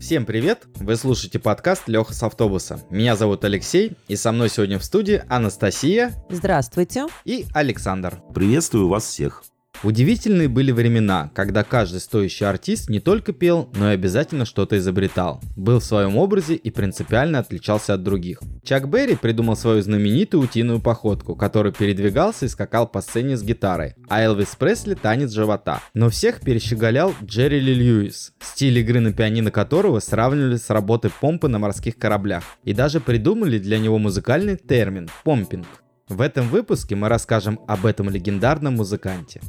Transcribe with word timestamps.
Всем 0.00 0.26
привет! 0.26 0.66
Вы 0.76 0.96
слушаете 0.96 1.38
подкаст 1.38 1.88
Леха 1.88 2.14
с 2.14 2.22
автобуса. 2.22 2.80
Меня 2.88 3.16
зовут 3.16 3.44
Алексей, 3.44 3.92
и 4.08 4.16
со 4.16 4.32
мной 4.32 4.48
сегодня 4.48 4.78
в 4.78 4.84
студии 4.84 5.22
Анастасия. 5.28 6.12
Здравствуйте. 6.30 7.06
И 7.24 7.46
Александр. 7.52 8.22
Приветствую 8.34 8.88
вас 8.88 9.04
всех. 9.04 9.42
Удивительные 9.84 10.48
были 10.48 10.72
времена, 10.72 11.30
когда 11.34 11.62
каждый 11.62 12.00
стоящий 12.00 12.46
артист 12.46 12.88
не 12.88 13.00
только 13.00 13.34
пел, 13.34 13.68
но 13.74 13.90
и 13.90 13.94
обязательно 13.94 14.46
что-то 14.46 14.78
изобретал. 14.78 15.42
Был 15.56 15.78
в 15.78 15.84
своем 15.84 16.16
образе 16.16 16.54
и 16.54 16.70
принципиально 16.70 17.40
отличался 17.40 17.92
от 17.92 18.02
других. 18.02 18.40
Чак 18.62 18.88
Берри 18.88 19.14
придумал 19.14 19.56
свою 19.56 19.82
знаменитую 19.82 20.44
утиную 20.44 20.80
походку, 20.80 21.36
который 21.36 21.70
передвигался 21.70 22.46
и 22.46 22.48
скакал 22.48 22.88
по 22.88 23.02
сцене 23.02 23.36
с 23.36 23.42
гитарой, 23.42 23.94
а 24.08 24.22
Элвис 24.22 24.56
Пресли 24.56 24.94
танец 24.94 25.32
живота. 25.32 25.82
Но 25.92 26.08
всех 26.08 26.40
перещеголял 26.40 27.12
Джерри 27.22 27.60
Ли 27.60 27.74
Льюис, 27.74 28.32
стиль 28.40 28.78
игры 28.78 29.00
на 29.00 29.12
пианино 29.12 29.50
которого 29.50 30.00
сравнивали 30.00 30.56
с 30.56 30.70
работой 30.70 31.10
помпы 31.10 31.48
на 31.48 31.58
морских 31.58 31.98
кораблях. 31.98 32.44
И 32.64 32.72
даже 32.72 33.00
придумали 33.00 33.58
для 33.58 33.78
него 33.78 33.98
музыкальный 33.98 34.56
термин– 34.56 35.10
помпинг. 35.24 35.66
В 36.08 36.20
этом 36.20 36.48
выпуске 36.48 36.96
мы 36.96 37.08
расскажем 37.08 37.60
об 37.66 37.86
этом 37.86 38.10
легендарном 38.10 38.74
музыканте. 38.74 39.40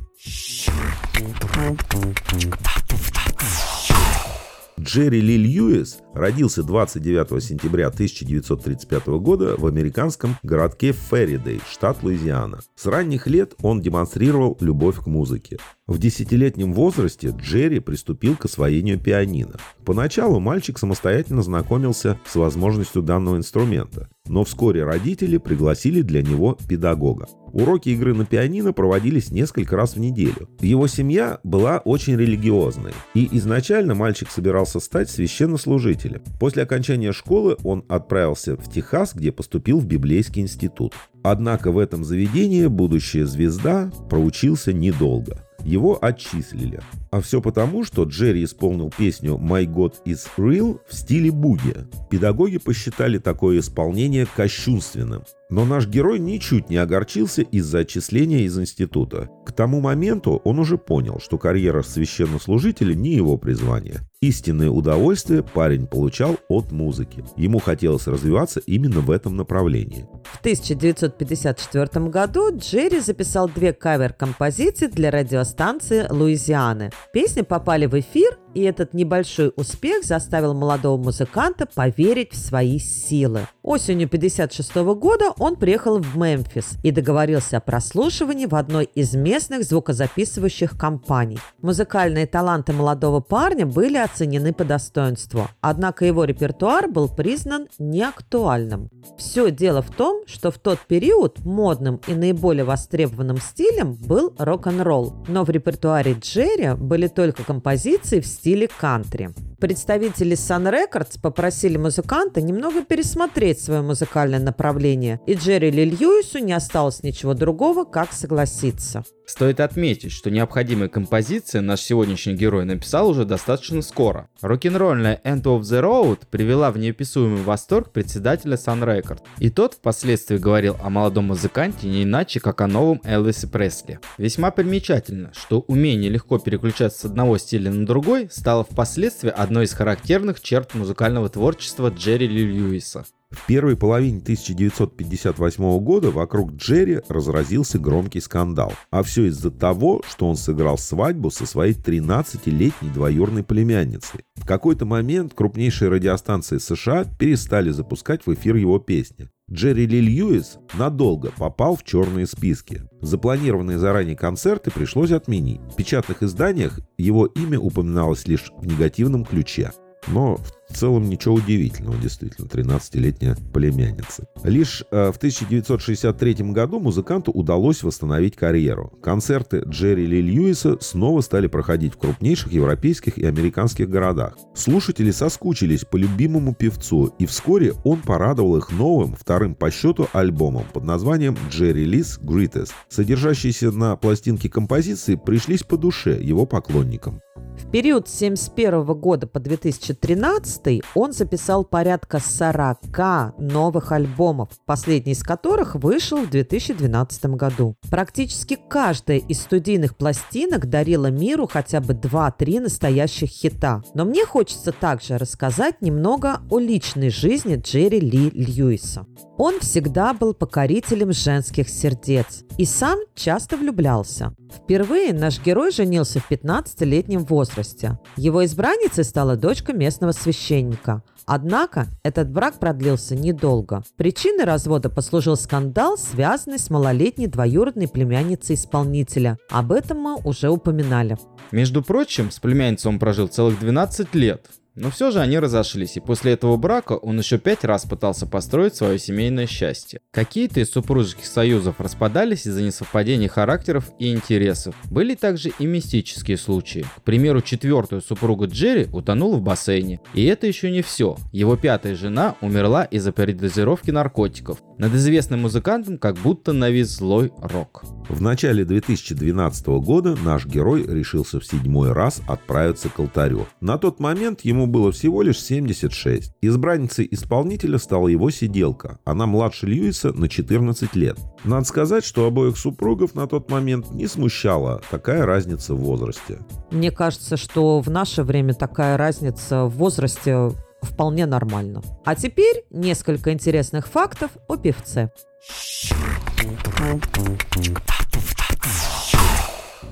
Джерри 4.79 5.19
Ли 5.19 5.37
Льюис 5.37 5.99
родился 6.13 6.63
29 6.63 7.43
сентября 7.43 7.87
1935 7.87 9.07
года 9.19 9.55
в 9.57 9.65
американском 9.65 10.37
городке 10.43 10.93
Ферридей, 10.93 11.59
штат 11.69 12.03
Луизиана. 12.03 12.59
С 12.75 12.85
ранних 12.85 13.27
лет 13.27 13.55
он 13.61 13.81
демонстрировал 13.81 14.55
любовь 14.61 14.97
к 14.97 15.07
музыке. 15.07 15.57
В 15.87 15.97
десятилетнем 15.97 16.71
возрасте 16.73 17.33
Джерри 17.35 17.79
приступил 17.79 18.37
к 18.37 18.45
освоению 18.45 18.99
пианино. 18.99 19.57
Поначалу 19.83 20.39
мальчик 20.39 20.77
самостоятельно 20.77 21.41
знакомился 21.41 22.19
с 22.25 22.35
возможностью 22.35 23.01
данного 23.01 23.37
инструмента, 23.37 24.07
но 24.35 24.43
вскоре 24.43 24.83
родители 24.83 25.37
пригласили 25.37 26.01
для 26.01 26.21
него 26.21 26.57
педагога. 26.67 27.25
Уроки 27.53 27.87
игры 27.87 28.13
на 28.13 28.25
пианино 28.25 28.73
проводились 28.73 29.31
несколько 29.31 29.77
раз 29.77 29.95
в 29.95 29.99
неделю. 30.01 30.49
Его 30.59 30.87
семья 30.87 31.39
была 31.45 31.77
очень 31.77 32.17
религиозной, 32.17 32.91
и 33.13 33.29
изначально 33.37 33.95
мальчик 33.95 34.29
собирался 34.29 34.81
стать 34.81 35.09
священнослужителем. 35.09 36.21
После 36.37 36.63
окончания 36.63 37.13
школы 37.13 37.55
он 37.63 37.85
отправился 37.87 38.57
в 38.57 38.69
Техас, 38.69 39.15
где 39.15 39.31
поступил 39.31 39.79
в 39.79 39.85
библейский 39.85 40.41
институт. 40.41 40.93
Однако 41.23 41.71
в 41.71 41.77
этом 41.77 42.03
заведении 42.03 42.67
будущая 42.67 43.25
звезда 43.25 43.89
проучился 44.09 44.73
недолго. 44.73 45.44
Его 45.65 45.97
отчислили. 45.99 46.79
А 47.09 47.21
все 47.21 47.41
потому, 47.41 47.83
что 47.83 48.03
Джерри 48.03 48.43
исполнил 48.43 48.93
песню 48.95 49.39
«My 49.41 49.65
God 49.65 49.95
is 50.05 50.27
Real» 50.37 50.79
в 50.87 50.93
стиле 50.93 51.31
буги. 51.31 51.75
Педагоги 52.09 52.59
посчитали 52.59 53.17
такое 53.17 53.59
исполнение 53.59 54.27
кощунственным. 54.27 55.23
Но 55.49 55.65
наш 55.65 55.87
герой 55.87 56.19
ничуть 56.19 56.69
не 56.69 56.77
огорчился 56.77 57.41
из-за 57.41 57.79
отчисления 57.79 58.41
из 58.41 58.59
института. 58.59 59.29
К 59.45 59.51
тому 59.51 59.81
моменту 59.81 60.41
он 60.43 60.59
уже 60.59 60.77
понял, 60.77 61.19
что 61.19 61.37
карьера 61.39 61.81
священнослужителя 61.81 62.93
не 62.93 63.13
его 63.13 63.37
призвание. 63.37 64.01
Истинное 64.25 64.71
удовольствие 64.71 65.43
парень 65.43 65.85
получал 65.85 66.37
от 66.47 66.71
музыки. 66.71 67.23
Ему 67.37 67.59
хотелось 67.59 68.07
развиваться 68.07 68.59
именно 68.65 69.01
в 69.01 69.11
этом 69.11 69.35
направлении. 69.35 70.07
В 70.23 70.39
1954 70.39 72.07
году 72.07 72.49
Джерри 72.57 73.01
записал 73.01 73.47
две 73.47 73.71
кавер-композиции 73.71 74.87
для 74.87 75.11
радиостанции 75.11 76.07
Луизианы. 76.09 76.89
Песни 77.13 77.43
попали 77.43 77.85
в 77.85 77.93
эфир 77.99 78.39
и 78.55 78.61
этот 78.61 78.93
небольшой 78.93 79.51
успех 79.57 80.05
заставил 80.05 80.53
молодого 80.53 80.97
музыканта 80.97 81.67
поверить 81.67 82.31
в 82.31 82.37
свои 82.37 82.79
силы. 82.79 83.41
Осенью 83.61 84.07
1956 84.07 84.75
года 84.97 85.33
он 85.37 85.57
приехал 85.57 85.99
в 85.99 86.17
Мемфис 86.17 86.77
и 86.81 86.91
договорился 86.91 87.57
о 87.57 87.59
прослушивании 87.59 88.45
в 88.45 88.55
одной 88.55 88.85
из 88.85 89.13
местных 89.13 89.63
звукозаписывающих 89.65 90.77
компаний. 90.77 91.37
Музыкальные 91.61 92.27
таланты 92.27 92.71
молодого 92.71 93.19
парня 93.19 93.65
были 93.65 93.97
оценены 93.97 94.53
по 94.53 94.63
достоинству, 94.63 95.49
однако 95.59 96.05
его 96.05 96.23
репертуар 96.23 96.89
был 96.89 97.09
признан 97.09 97.67
неактуальным. 97.77 98.89
Все 99.17 99.51
дело 99.51 99.81
в 99.81 99.91
том, 99.91 100.23
что 100.27 100.49
в 100.49 100.57
тот 100.59 100.79
период 100.87 101.39
модным 101.43 101.99
и 102.07 102.13
наиболее 102.13 102.63
востребованным 102.63 103.37
стилем 103.37 103.95
был 103.95 104.33
рок-н-ролл, 104.37 105.25
но 105.27 105.43
в 105.43 105.49
репертуаре 105.49 106.13
Джерри 106.13 106.75
были 106.75 107.07
только 107.07 107.43
композиции 107.43 108.21
в 108.21 108.25
стиле 108.25 108.44
стиле 108.45 108.67
кантри. 108.67 109.44
Представители 109.59 110.35
Sun 110.35 110.69
Records 110.69 111.17
попросили 111.21 111.77
музыканта 111.77 112.41
немного 112.41 112.83
пересмотреть 112.83 113.61
свое 113.61 113.81
музыкальное 113.81 114.39
направление, 114.39 115.21
и 115.25 115.33
Джерри 115.33 115.71
Ли 115.71 115.85
Льюису 115.85 116.39
не 116.39 116.51
осталось 116.51 117.03
ничего 117.03 117.33
другого, 117.33 117.85
как 117.85 118.11
согласиться. 118.11 119.03
Стоит 119.25 119.59
отметить, 119.59 120.11
что 120.11 120.29
необходимые 120.29 120.87
композиции 120.87 121.59
наш 121.59 121.81
сегодняшний 121.81 122.35
герой 122.35 122.63
написал 122.65 123.09
уже 123.09 123.25
достаточно 123.25 123.81
скоро. 123.81 124.29
Рок-н-ролльная 124.41 125.19
End 125.23 125.43
of 125.43 125.61
the 125.61 125.81
Road 125.81 126.19
привела 126.29 126.71
в 126.71 126.77
неописуемый 126.77 127.41
восторг 127.41 127.91
председателя 127.91 128.55
Sun 128.55 128.83
Records, 128.83 129.21
и 129.39 129.49
тот 129.49 129.73
впоследствии 129.75 130.37
говорил 130.37 130.77
о 130.83 130.91
молодом 130.91 131.25
музыканте 131.25 131.87
не 131.87 132.03
иначе, 132.03 132.39
как 132.39 132.61
о 132.61 132.67
новом 132.67 133.01
Элвисе 133.03 133.47
Пресли. 133.47 133.99
Весьма 134.19 134.51
примечательно, 134.51 135.31
что 135.33 135.61
умение 135.61 136.11
легко 136.11 136.37
переключаться 136.37 136.99
с 136.99 137.05
одного 137.05 137.39
стиля 137.39 137.71
на 137.71 137.85
другой 137.85 138.29
стало 138.29 138.63
впоследствии 138.63 139.33
одной 139.45 139.65
из 139.65 139.73
характерных 139.73 140.41
черт 140.41 140.73
музыкального 140.73 141.29
творчества 141.29 141.89
Джерри 141.89 142.27
Ли 142.27 142.45
Льюиса. 142.45 143.05
В 143.29 143.45
первой 143.47 143.75
половине 143.75 144.19
1958 144.19 145.79
года 145.79 146.09
вокруг 146.09 146.53
Джерри 146.53 147.01
разразился 147.09 147.77
громкий 147.77 148.21
скандал. 148.21 148.73
А 148.91 149.03
все 149.03 149.25
из-за 149.25 149.51
того, 149.51 150.01
что 150.09 150.27
он 150.27 150.35
сыграл 150.35 150.77
свадьбу 150.77 151.29
со 151.29 151.45
своей 151.45 151.73
13-летней 151.73 152.89
двоюрной 152.89 153.43
племянницей. 153.43 154.21
В 154.35 154.45
какой-то 154.45 154.85
момент 154.85 155.33
крупнейшие 155.33 155.89
радиостанции 155.89 156.57
США 156.57 157.05
перестали 157.19 157.69
запускать 157.71 158.25
в 158.25 158.33
эфир 158.33 158.55
его 158.55 158.79
песни. 158.79 159.29
Джерри 159.51 159.85
Ли 159.85 160.01
Льюис 160.01 160.57
надолго 160.73 161.31
попал 161.37 161.75
в 161.75 161.83
черные 161.83 162.25
списки. 162.25 162.81
Запланированные 163.01 163.77
заранее 163.77 164.15
концерты 164.15 164.71
пришлось 164.71 165.11
отменить. 165.11 165.61
В 165.71 165.75
печатных 165.75 166.23
изданиях 166.23 166.79
его 166.97 167.27
имя 167.27 167.59
упоминалось 167.59 168.27
лишь 168.27 168.51
в 168.57 168.65
негативном 168.65 169.23
ключе. 169.23 169.71
Но 170.07 170.39
в 170.69 170.77
целом 170.77 171.09
ничего 171.09 171.35
удивительного, 171.35 171.97
действительно, 171.97 172.47
13-летняя 172.47 173.37
племянница. 173.53 174.25
Лишь 174.43 174.83
э, 174.91 175.11
в 175.11 175.17
1963 175.17 176.33
году 176.51 176.79
музыканту 176.79 177.31
удалось 177.31 177.83
восстановить 177.83 178.35
карьеру. 178.35 178.91
Концерты 179.01 179.63
Джерри 179.67 180.05
Ли 180.05 180.21
Льюиса 180.21 180.77
снова 180.81 181.21
стали 181.21 181.47
проходить 181.47 181.93
в 181.93 181.97
крупнейших 181.97 182.51
европейских 182.51 183.17
и 183.17 183.25
американских 183.25 183.89
городах. 183.89 184.37
Слушатели 184.53 185.11
соскучились 185.11 185.85
по 185.85 185.97
любимому 185.97 186.53
певцу, 186.53 187.13
и 187.19 187.25
вскоре 187.25 187.73
он 187.83 188.01
порадовал 188.01 188.57
их 188.57 188.71
новым, 188.71 189.15
вторым 189.15 189.55
по 189.55 189.71
счету 189.71 190.07
альбомом 190.13 190.65
под 190.73 190.83
названием 190.83 191.37
«Джерри 191.49 191.85
Лис 191.85 192.19
Greatest». 192.21 192.71
Содержащиеся 192.89 193.71
на 193.71 193.95
пластинке 193.95 194.49
композиции 194.49 195.15
пришлись 195.15 195.63
по 195.63 195.77
душе 195.77 196.19
его 196.21 196.45
поклонникам. 196.45 197.21
В 197.57 197.71
период 197.71 198.07
с 198.09 198.15
1971 198.21 198.99
года 198.99 199.27
по 199.27 199.39
2013 199.39 200.81
он 200.93 201.13
записал 201.13 201.63
порядка 201.63 202.19
40 202.19 203.39
новых 203.39 203.91
альбомов, 203.91 204.49
последний 204.65 205.13
из 205.13 205.23
которых 205.23 205.75
вышел 205.75 206.17
в 206.17 206.29
2012 206.29 207.25
году. 207.25 207.75
Практически 207.89 208.57
каждая 208.69 209.17
из 209.17 209.41
студийных 209.41 209.95
пластинок 209.95 210.69
дарила 210.69 211.07
миру 211.07 211.47
хотя 211.47 211.79
бы 211.79 211.93
2-3 211.93 212.61
настоящих 212.61 213.29
хита. 213.29 213.81
Но 213.93 214.05
мне 214.05 214.25
хочется 214.25 214.71
также 214.71 215.17
рассказать 215.17 215.81
немного 215.81 216.41
о 216.49 216.59
личной 216.59 217.09
жизни 217.09 217.55
Джерри 217.55 217.99
Ли 217.99 218.29
Льюиса. 218.31 219.05
Он 219.37 219.59
всегда 219.59 220.13
был 220.13 220.33
покорителем 220.33 221.11
женских 221.11 221.67
сердец 221.67 222.45
и 222.57 222.63
сам 222.63 222.99
часто 223.15 223.57
влюблялся. 223.57 224.33
Впервые 224.49 225.13
наш 225.13 225.43
герой 225.43 225.71
женился 225.71 226.21
в 226.21 226.31
15-летнем 226.31 227.25
возрасте. 227.25 227.99
Его 228.15 228.45
избранницей 228.45 229.03
стала 229.03 229.35
дочка 229.35 229.73
местного 229.73 230.13
священника. 230.13 231.03
Однако 231.25 231.87
этот 232.03 232.29
брак 232.31 232.59
продлился 232.59 233.15
недолго. 233.15 233.83
Причиной 233.97 234.45
развода 234.45 234.89
послужил 234.89 235.35
скандал, 235.35 235.97
связанный 235.97 236.59
с 236.59 236.69
малолетней 236.69 237.27
двоюродной 237.27 237.89
племянницей 237.89 238.55
исполнителя. 238.55 239.37
Об 239.49 239.73
этом 239.73 239.99
мы 239.99 240.15
уже 240.23 240.49
упоминали. 240.49 241.17
Между 241.51 241.81
прочим, 241.81 242.31
с 242.31 242.39
племянницей 242.39 242.89
он 242.89 242.99
прожил 242.99 243.27
целых 243.27 243.59
12 243.59 244.15
лет. 244.15 244.45
Но 244.75 244.91
все 244.91 245.09
же 245.09 245.21
они 245.21 245.39
разошлись, 245.39 245.95
и 245.95 246.01
после 246.01 246.33
этого 246.33 246.57
брака 246.57 246.93
он 246.93 247.17
еще 247.17 247.37
пять 247.37 247.63
раз 247.63 247.85
пытался 247.85 248.27
построить 248.27 248.75
свое 248.75 248.99
семейное 248.99 249.47
счастье. 249.47 250.01
Какие-то 250.11 250.59
из 250.59 250.69
супружеских 250.69 251.25
союзов 251.25 251.79
распадались 251.79 252.45
из-за 252.45 252.61
несовпадений 252.61 253.29
характеров 253.29 253.91
и 253.99 254.11
интересов. 254.11 254.75
Были 254.91 255.15
также 255.15 255.51
и 255.59 255.65
мистические 255.65 256.37
случаи. 256.37 256.85
К 256.97 257.01
примеру, 257.03 257.41
четвертую 257.41 258.01
супругу 258.01 258.47
Джерри 258.47 258.87
утонула 258.91 259.37
в 259.37 259.41
бассейне. 259.41 260.01
И 260.13 260.25
это 260.25 260.45
еще 260.45 260.69
не 260.69 260.81
все. 260.81 261.15
Его 261.31 261.55
пятая 261.55 261.95
жена 261.95 262.35
умерла 262.41 262.83
из-за 262.83 263.13
передозировки 263.13 263.91
наркотиков. 263.91 264.61
Над 264.77 264.93
известным 264.93 265.43
музыкантом 265.43 265.97
как 265.97 266.17
будто 266.17 266.51
навис 266.51 266.97
злой 266.97 267.31
рок. 267.37 267.85
В 268.09 268.21
начале 268.21 268.65
2012 268.65 269.67
года 269.67 270.17
наш 270.21 270.45
герой 270.45 270.85
решился 270.85 271.39
в 271.39 271.45
седьмой 271.45 271.93
раз 271.93 272.21
отправиться 272.27 272.89
к 272.89 272.99
алтарю. 272.99 273.47
На 273.61 273.77
тот 273.77 274.01
момент 274.01 274.41
ему 274.43 274.64
было 274.65 274.91
всего 274.91 275.21
лишь 275.21 275.41
76. 275.41 276.33
Избранницей 276.41 277.07
исполнителя 277.11 277.77
стала 277.77 278.07
его 278.07 278.29
сиделка. 278.29 278.99
Она 279.05 279.25
младше 279.25 279.65
Льюиса 279.65 280.13
на 280.13 280.29
14 280.29 280.95
лет. 280.95 281.17
Надо 281.43 281.65
сказать, 281.65 282.05
что 282.05 282.25
обоих 282.25 282.57
супругов 282.57 283.15
на 283.15 283.27
тот 283.27 283.49
момент 283.49 283.91
не 283.91 284.07
смущала 284.07 284.81
такая 284.89 285.25
разница 285.25 285.73
в 285.73 285.79
возрасте. 285.79 286.39
Мне 286.71 286.91
кажется, 286.91 287.37
что 287.37 287.79
в 287.79 287.89
наше 287.89 288.23
время 288.23 288.53
такая 288.53 288.97
разница 288.97 289.65
в 289.65 289.75
возрасте 289.77 290.51
вполне 290.81 291.25
нормально. 291.25 291.81
А 292.05 292.15
теперь 292.15 292.63
несколько 292.69 293.31
интересных 293.33 293.87
фактов 293.87 294.31
о 294.47 294.57
певце. 294.57 295.11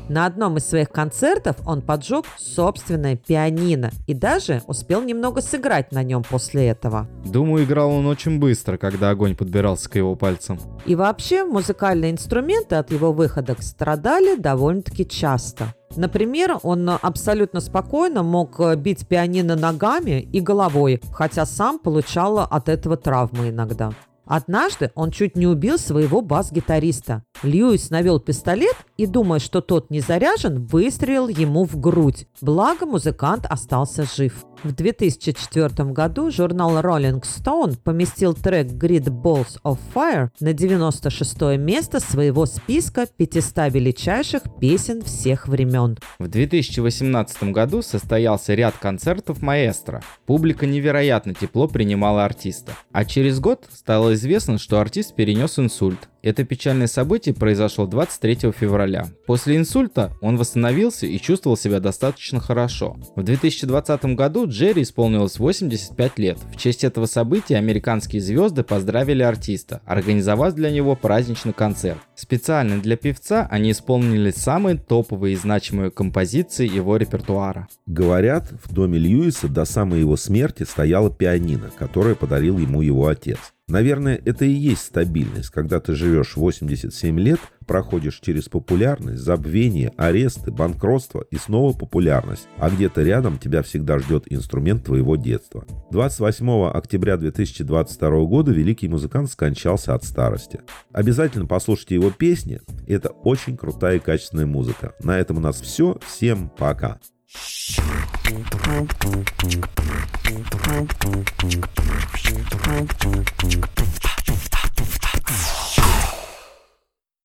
На 0.10 0.26
одном 0.26 0.58
из 0.58 0.66
своих 0.66 0.90
концертов 0.90 1.56
он 1.66 1.82
поджег 1.82 2.26
собственное 2.38 3.16
пианино 3.16 3.92
и 4.06 4.14
даже 4.14 4.62
успел 4.68 5.02
немного 5.02 5.42
сыграть 5.42 5.92
на 5.92 6.04
нем 6.04 6.24
после 6.30 6.68
этого. 6.68 7.08
Думаю, 7.26 7.64
играл 7.64 7.92
он 7.92 8.06
очень 8.06 8.40
быстро, 8.40 8.78
когда 8.78 9.10
огонь 9.10 9.36
подбирался 9.36 9.90
к 9.90 9.96
его 9.96 10.16
пальцам. 10.16 10.60
И 10.86 10.96
вообще 10.96 11.46
музыкальные 11.46 12.12
инструменты 12.12 12.76
от 12.76 12.92
его 12.92 13.14
выходок 13.14 13.62
страдали 13.62 14.36
довольно-таки 14.36 15.08
часто. 15.08 15.74
Например, 15.96 16.58
он 16.64 16.90
абсолютно 16.90 17.62
спокойно 17.62 18.24
мог 18.24 18.60
бить 18.78 19.08
пианино 19.08 19.56
ногами 19.56 20.22
и 20.22 20.42
головой, 20.42 21.02
хотя 21.14 21.46
сам 21.46 21.80
получал 21.80 22.40
от 22.40 22.68
этого 22.68 22.98
травмы 22.98 23.50
иногда. 23.50 23.92
Однажды 24.26 24.92
он 24.96 25.12
чуть 25.12 25.36
не 25.36 25.48
убил 25.48 25.78
своего 25.78 26.22
бас-гитариста. 26.22 27.24
Льюис 27.44 27.90
навел 27.90 28.20
пистолет 28.20 28.76
и, 28.98 29.06
думая, 29.06 29.40
что 29.40 29.62
тот 29.62 29.90
не 29.90 30.00
заряжен, 30.00 30.66
выстрелил 30.66 31.28
ему 31.28 31.66
в 31.66 31.80
грудь. 31.80 32.28
Благо 32.42 32.86
музыкант 32.86 33.46
остался 33.50 34.06
жив. 34.06 34.46
В 34.64 34.72
2004 34.72 35.92
году 35.92 36.32
журнал 36.32 36.80
Rolling 36.80 37.22
Stone 37.22 37.78
поместил 37.84 38.34
трек 38.34 38.68
Grid 38.68 39.10
Balls 39.10 39.60
of 39.66 39.78
Fire 39.94 40.30
на 40.40 40.54
96 40.54 41.58
место 41.58 42.00
своего 42.00 42.46
списка 42.46 43.06
500 43.06 43.74
величайших 43.74 44.44
песен 44.62 45.02
всех 45.02 45.50
времен. 45.50 45.98
В 46.18 46.30
2018 46.30 47.52
году 47.52 47.82
состоялся 47.82 48.54
ряд 48.54 48.76
концертов 48.78 49.42
маэстро. 49.42 50.02
Публика 50.26 50.66
невероятно 50.66 51.34
тепло 51.34 51.68
принимала 51.68 52.24
артиста. 52.24 52.72
А 52.94 53.04
через 53.04 53.42
год 53.42 53.66
известно, 54.14 54.58
что 54.58 54.80
артист 54.80 55.16
перенес 55.16 55.60
инсульт. 55.60 56.10
Это 56.24 56.46
печальное 56.46 56.88
событие 56.88 57.36
произошло 57.36 57.86
23 57.86 58.54
февраля. 58.58 59.08
После 59.28 59.58
инсульта 59.58 60.14
он 60.22 60.38
восстановился 60.38 61.06
и 61.06 61.20
чувствовал 61.20 61.58
себя 61.58 61.82
достаточно 61.82 62.40
хорошо. 62.40 62.98
В 63.18 63.24
2020 63.24 64.06
году 64.16 64.48
Джерри 64.48 64.84
исполнилось 64.84 65.38
85 65.38 66.20
лет. 66.20 66.38
В 66.54 66.58
честь 66.58 66.86
этого 66.86 67.08
события 67.08 67.58
американские 67.58 68.22
звезды 68.22 68.64
поздравили 68.64 69.22
артиста, 69.22 69.82
организовав 69.86 70.54
для 70.54 70.72
него 70.72 70.96
праздничный 70.96 71.52
концерт. 71.52 72.00
Специально 72.16 72.82
для 72.82 72.96
певца 72.96 73.46
они 73.52 73.72
исполнили 73.72 74.32
самые 74.32 74.78
топовые 74.78 75.34
и 75.34 75.38
значимые 75.38 75.92
композиции 75.92 76.66
его 76.66 76.96
репертуара. 76.96 77.68
Говорят, 77.86 78.50
в 78.64 78.74
доме 78.74 78.98
Льюиса 78.98 79.50
до 79.50 79.66
самой 79.66 80.00
его 80.00 80.16
смерти 80.16 80.64
стояла 80.64 81.12
пианино, 81.12 81.70
которое 81.78 82.16
подарил 82.16 82.58
ему 82.60 82.82
его 82.82 83.08
отец. 83.08 83.40
Наверное, 83.74 84.22
это 84.24 84.46
и 84.46 84.52
есть 84.52 84.84
стабильность, 84.84 85.50
когда 85.50 85.80
ты 85.80 85.96
живешь 85.96 86.36
87 86.36 87.20
лет, 87.20 87.40
проходишь 87.66 88.20
через 88.20 88.48
популярность, 88.48 89.24
забвение, 89.24 89.92
аресты, 89.98 90.52
банкротство 90.52 91.26
и 91.32 91.38
снова 91.38 91.76
популярность, 91.76 92.48
а 92.60 92.70
где-то 92.70 93.02
рядом 93.02 93.40
тебя 93.40 93.64
всегда 93.64 93.98
ждет 93.98 94.26
инструмент 94.32 94.86
твоего 94.86 95.16
детства. 95.16 95.66
28 95.90 96.68
октября 96.72 97.18
2022 97.18 98.26
года 98.26 98.52
великий 98.52 98.88
музыкант 98.88 99.32
скончался 99.32 99.96
от 99.96 100.04
старости. 100.04 100.62
Обязательно 100.92 101.48
послушайте 101.48 101.96
его 101.96 102.12
песни, 102.12 102.62
это 102.86 103.10
очень 103.10 103.58
крутая 103.58 103.96
и 103.96 104.00
качественная 104.00 104.46
музыка. 104.46 104.94
На 105.04 105.18
этом 105.18 105.38
у 105.38 105.40
нас 105.40 105.60
все, 105.60 105.98
всем 106.06 106.52
пока. 106.60 107.00
Thank 107.36 108.64
you. 108.64 109.04